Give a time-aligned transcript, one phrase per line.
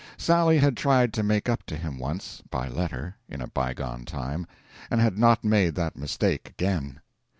[0.17, 4.47] Sally had tried to make up to him once, by letter, in a bygone time,
[4.89, 7.01] and had not made that mistake again.